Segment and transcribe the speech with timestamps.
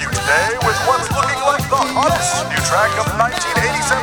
[0.00, 3.95] you today with what's looking like the hottest new track of 1987.